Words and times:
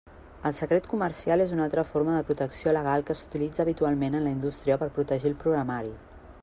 El 0.49 0.53
secret 0.59 0.87
comercial 0.93 1.43
és 1.45 1.53
una 1.57 1.63
altra 1.67 1.83
forma 1.89 2.15
de 2.15 2.23
protecció 2.31 2.73
legal 2.79 3.07
que 3.11 3.17
s'utilitza 3.19 3.63
habitualment 3.67 4.19
en 4.21 4.27
la 4.29 4.35
indústria 4.39 4.79
per 4.85 4.93
protegir 4.97 5.33
el 5.35 5.37
programari. 5.45 5.97